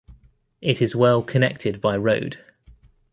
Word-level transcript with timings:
It 0.61 0.81
is 0.81 0.95
well 0.95 1.21
connected 1.21 1.79
by 1.79 1.95
road. 1.95 2.43